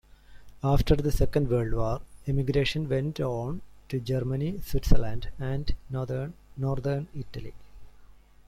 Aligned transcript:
After 0.63 0.95
the 0.95 1.11
Second 1.11 1.47
World 1.47 1.73
War, 1.73 2.01
emigration 2.27 2.89
went 2.89 3.19
on 3.19 3.61
to 3.89 3.99
Germany, 3.99 4.59
Switzerland, 4.65 5.29
and 5.37 5.75
Northern 6.57 7.07
Italy. 7.13 7.53